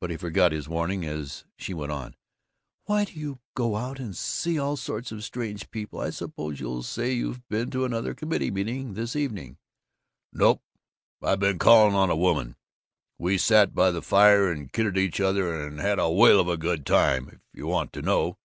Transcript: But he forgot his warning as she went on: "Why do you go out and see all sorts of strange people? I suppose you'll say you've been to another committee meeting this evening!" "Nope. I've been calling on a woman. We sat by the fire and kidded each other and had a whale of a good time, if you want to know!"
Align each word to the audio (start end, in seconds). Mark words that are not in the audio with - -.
But 0.00 0.10
he 0.10 0.16
forgot 0.16 0.52
his 0.52 0.68
warning 0.68 1.04
as 1.04 1.44
she 1.56 1.74
went 1.74 1.90
on: 1.90 2.14
"Why 2.84 3.04
do 3.04 3.14
you 3.18 3.40
go 3.56 3.74
out 3.74 3.98
and 3.98 4.16
see 4.16 4.60
all 4.60 4.76
sorts 4.76 5.10
of 5.10 5.24
strange 5.24 5.72
people? 5.72 5.98
I 5.98 6.10
suppose 6.10 6.60
you'll 6.60 6.84
say 6.84 7.12
you've 7.12 7.44
been 7.48 7.72
to 7.72 7.84
another 7.84 8.14
committee 8.14 8.52
meeting 8.52 8.94
this 8.94 9.16
evening!" 9.16 9.58
"Nope. 10.32 10.62
I've 11.20 11.40
been 11.40 11.58
calling 11.58 11.96
on 11.96 12.10
a 12.10 12.14
woman. 12.16 12.54
We 13.18 13.38
sat 13.38 13.74
by 13.74 13.90
the 13.90 14.02
fire 14.02 14.52
and 14.52 14.72
kidded 14.72 14.96
each 14.96 15.18
other 15.20 15.60
and 15.66 15.80
had 15.80 15.98
a 15.98 16.10
whale 16.12 16.38
of 16.38 16.46
a 16.46 16.56
good 16.56 16.86
time, 16.86 17.26
if 17.30 17.40
you 17.52 17.66
want 17.66 17.92
to 17.94 18.02
know!" 18.02 18.38